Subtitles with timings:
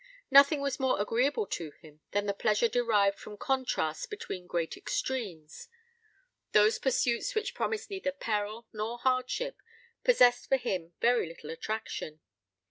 [0.31, 5.67] Nothing was more agreeable to him than the pleasure derived from contrasts between great extremes.
[6.53, 9.61] Those pursuits which promised neither peril nor hardship
[10.03, 12.19] possessed for him very little attraction.